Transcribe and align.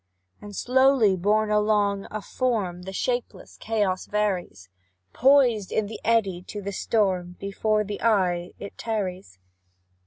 And, 0.41 0.55
slowly 0.55 1.15
borne 1.15 1.51
along, 1.51 2.07
a 2.09 2.23
form 2.23 2.81
The 2.81 2.91
shapeless 2.91 3.55
chaos 3.57 4.07
varies; 4.07 4.67
Poised 5.13 5.71
in 5.71 5.85
the 5.85 5.99
eddy 6.03 6.41
to 6.41 6.59
the 6.59 6.71
storm, 6.73 7.35
Before 7.39 7.83
the 7.83 8.01
eye 8.01 8.53
it 8.57 8.79
tarries. 8.79 9.37